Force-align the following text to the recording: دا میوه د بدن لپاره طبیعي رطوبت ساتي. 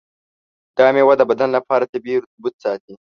دا 0.77 0.87
میوه 0.95 1.13
د 1.17 1.21
بدن 1.31 1.49
لپاره 1.57 1.89
طبیعي 1.93 2.17
رطوبت 2.23 2.53
ساتي. 2.63 2.93